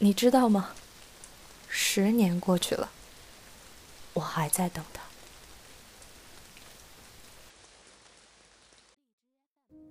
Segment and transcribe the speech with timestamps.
[0.00, 0.70] 你知道吗？
[1.66, 2.88] 十年过去了，
[4.14, 5.02] 我还在等他。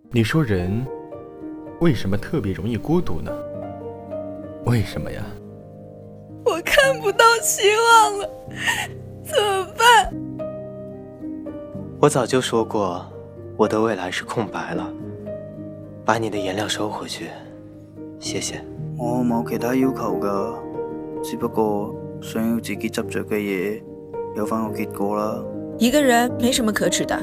[0.10, 0.88] 你说人
[1.82, 3.32] 为什么特别容易孤独呢？
[4.66, 5.22] 为什么呀？
[6.46, 8.30] 我看不到希望了，
[9.26, 10.14] 怎么办？
[12.00, 13.06] 我早就说过，
[13.58, 14.90] 我的未来是空白了。
[16.06, 17.30] 把你的颜料收回去，
[18.22, 18.64] 谢谢。
[18.98, 20.58] 我冇其他要求噶，
[21.24, 23.80] 只不过想要自己执着嘅嘢
[24.36, 25.44] 有翻个结果啦。
[25.78, 27.16] 一个人没什么可耻的，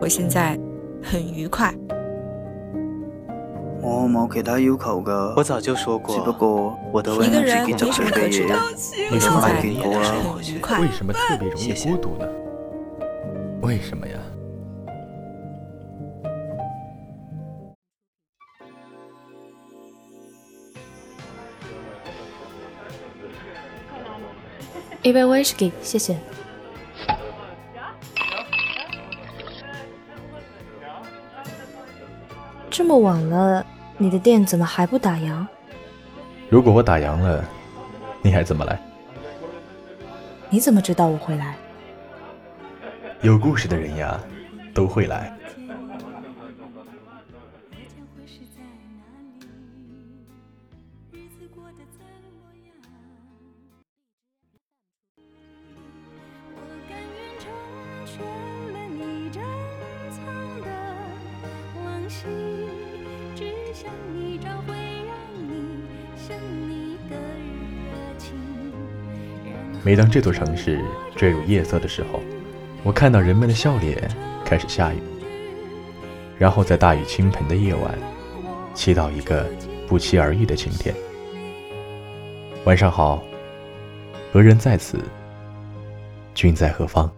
[0.00, 0.56] 我现在
[1.02, 1.74] 很愉快。
[3.82, 8.54] 我冇其他要求噶，我早就说过，只不过我的未一个来人没什么可耻的，
[9.10, 10.58] 你说我现在很愉。
[10.60, 10.86] 快为。
[10.92, 12.26] 什么特别容易孤独呢？
[13.62, 14.14] 为什么呀？
[25.06, 26.18] 一杯威士忌，谢谢。
[32.68, 33.64] 这么晚了，
[33.98, 35.46] 你的店怎么还不打烊？
[36.48, 37.44] 如果我打烊了，
[38.20, 38.76] 你还怎么来？
[40.50, 41.54] 你怎么知道我会来？
[43.22, 44.20] 有故事的人呀，
[44.74, 45.32] 都会来。
[63.76, 64.74] 想一朝会
[65.04, 65.84] 让你
[66.16, 66.34] 生
[66.66, 67.16] 你的
[67.84, 68.32] 热情。
[69.84, 70.82] 每当这座城市
[71.14, 72.22] 坠入夜色的时候，
[72.82, 74.08] 我看到人们的笑脸
[74.46, 74.98] 开始下雨，
[76.38, 77.98] 然后在大雨倾盆的夜晚，
[78.72, 79.46] 祈祷一个
[79.86, 80.94] 不期而遇的晴天。
[82.64, 83.22] 晚上好，
[84.32, 84.98] 何人在此？
[86.32, 87.12] 君在何方？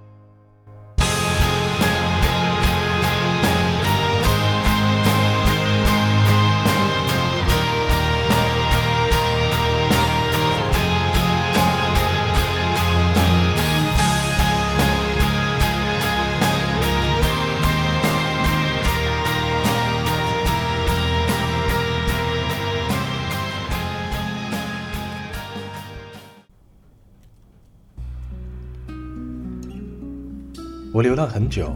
[30.99, 31.73] 我流浪很久，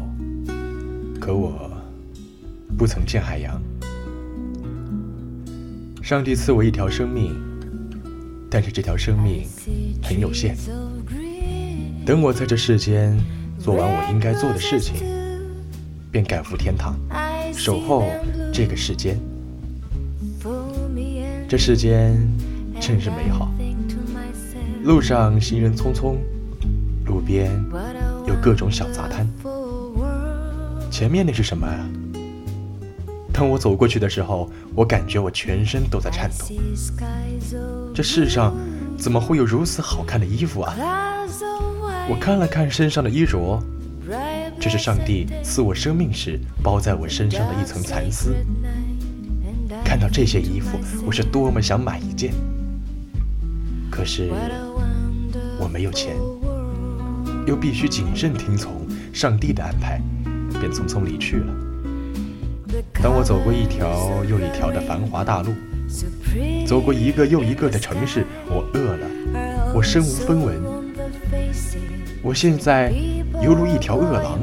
[1.20, 1.70] 可我
[2.76, 3.62] 不曾见海洋。
[6.02, 7.32] 上帝赐我一条生命，
[8.50, 9.46] 但是这条生命
[10.02, 10.56] 很有限。
[12.04, 13.16] 等我在这世间
[13.60, 14.96] 做完我应该做的事情，
[16.10, 16.96] 便赶赴天堂，
[17.54, 18.02] 守候
[18.52, 19.16] 这个世间。
[21.48, 22.18] 这世间
[22.80, 23.54] 真是美好，
[24.82, 26.16] 路上行人匆匆，
[27.06, 27.52] 路边
[28.26, 29.28] 有各种小杂摊。
[30.90, 31.88] 前面那是什么啊？
[33.32, 36.46] 当我走过去的时候，我感觉我全身都在颤抖。
[37.94, 38.54] 这世上
[38.98, 40.74] 怎么会有如此好看的衣服啊？
[42.10, 43.58] 我看了看身上的衣着，
[44.60, 48.34] 这是上帝赐我生命时包在我身上的一层蚕丝。
[49.82, 52.34] 看到这些衣服，我是多么想买一件，
[53.90, 54.30] 可是
[55.58, 56.14] 我没有钱，
[57.46, 60.00] 又必须谨慎听从上帝的安排，
[60.60, 61.46] 便匆匆离去了。
[63.02, 65.52] 当我走过一条又一条的繁华大路，
[66.66, 69.06] 走过一个又一个的城市，我饿了，
[69.74, 70.54] 我身无分文，
[72.22, 72.92] 我现在
[73.42, 74.38] 犹如一条饿狼，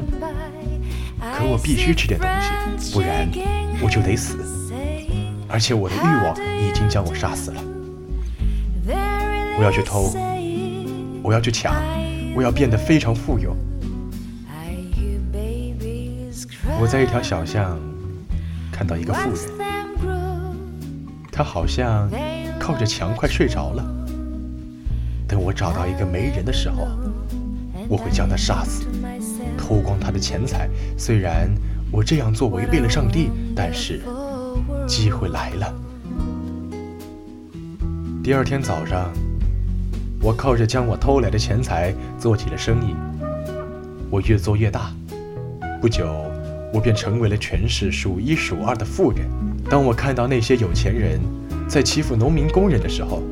[1.20, 2.28] 可我必须吃点东
[2.78, 3.28] 西，不然
[3.82, 4.36] 我就得死。
[5.48, 7.62] 而且我的欲望已经将我杀死了。
[9.58, 10.14] 我要去偷，
[11.22, 11.74] 我要去抢，
[12.34, 13.56] 我要变得非常富有。
[16.80, 17.78] 我在一条小巷
[18.72, 19.50] 看到一个妇人，
[21.30, 22.10] 她好像
[22.58, 23.84] 靠着墙快睡着了。
[25.28, 26.88] 等我找到一个媒人的时候，
[27.88, 28.86] 我会将她杀死，
[29.58, 30.68] 偷光她的钱财。
[30.96, 31.50] 虽然
[31.90, 34.00] 我这样做违背了上帝，但是
[34.86, 35.74] 机会来了。
[38.22, 39.10] 第二天早上，
[40.22, 42.94] 我靠着将我偷来的钱财做起了生意。
[44.10, 44.92] 我越做越大，
[45.80, 46.06] 不久，
[46.74, 49.26] 我便成为了全市数一数二的富人。
[49.70, 51.18] 当我看到那些有钱人
[51.66, 53.22] 在欺负农民工人的时候，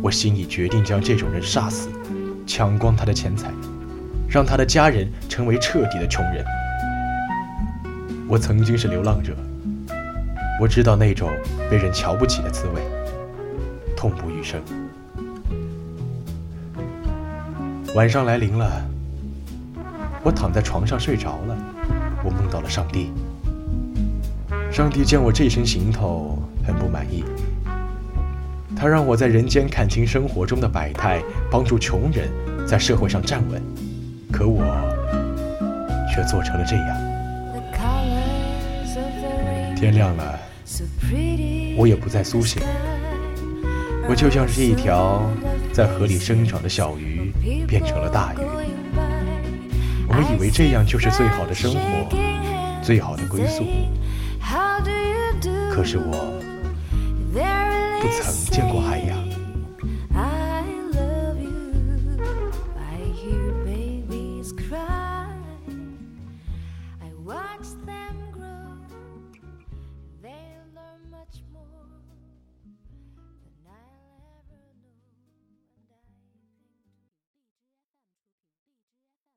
[0.00, 1.90] 我心里决定将这种人杀死，
[2.46, 3.50] 抢光他的钱财，
[4.28, 6.42] 让他的家人成为彻底的穷人。
[8.28, 9.36] 我曾经是流浪者，
[10.58, 11.30] 我知道那种
[11.70, 12.80] 被人瞧不起的滋味。
[13.94, 14.60] 痛不欲生。
[17.94, 18.82] 晚上来临了，
[20.22, 21.56] 我躺在床上睡着了，
[22.24, 23.12] 我梦到了上帝。
[24.70, 27.22] 上帝见我这身行头很不满意，
[28.74, 32.30] 他让我在人间看清生活中的百态，帮助穷人
[32.66, 33.60] 在社会上站稳。
[34.32, 34.64] 可我
[36.14, 36.96] 却做成了这样。
[39.76, 40.38] 天亮了，
[41.76, 42.62] 我也不再苏醒，
[44.08, 45.28] 我就像是一条
[45.74, 47.31] 在河里生长的小鱼，
[47.66, 48.38] 变成了大鱼。
[50.08, 52.08] 我以为这样就是最好的生活，
[52.82, 53.64] 最好的归宿。
[55.70, 56.40] 可是我
[58.00, 59.31] 不曾见过海洋。